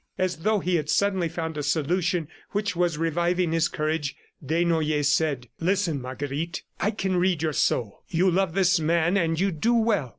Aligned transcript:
As 0.27 0.37
though 0.37 0.57
he 0.61 0.77
had 0.77 0.89
suddenly 0.89 1.29
found 1.29 1.57
a 1.57 1.61
solution 1.61 2.27
which 2.53 2.75
was 2.75 2.97
reviving 2.97 3.51
his 3.51 3.67
courage, 3.67 4.15
Desnoyers 4.43 5.09
said: 5.13 5.47
"Listen, 5.59 6.01
Marguerite: 6.01 6.63
I 6.79 6.89
can 6.89 7.17
read 7.17 7.43
your 7.43 7.53
soul. 7.53 8.01
You 8.07 8.31
love 8.31 8.55
this 8.55 8.79
man, 8.79 9.15
and 9.15 9.39
you 9.39 9.51
do 9.51 9.75
well. 9.75 10.09